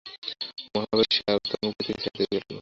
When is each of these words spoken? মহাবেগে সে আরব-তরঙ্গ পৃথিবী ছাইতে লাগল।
মহাবেগে 0.73 1.05
সে 1.13 1.21
আরব-তরঙ্গ 1.27 1.71
পৃথিবী 1.77 1.99
ছাইতে 2.03 2.23
লাগল। 2.31 2.51